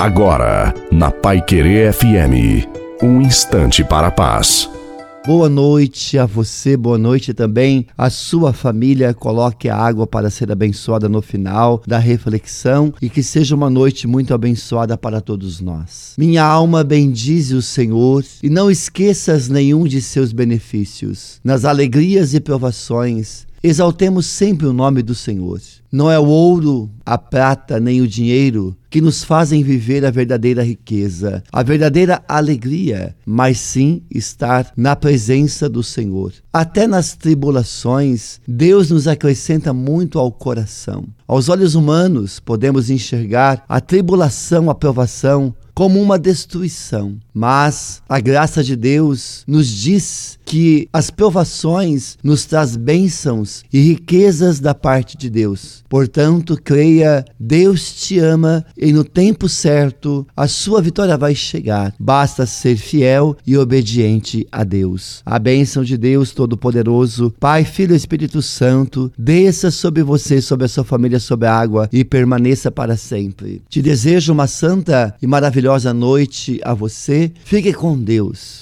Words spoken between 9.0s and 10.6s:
Coloque a água para ser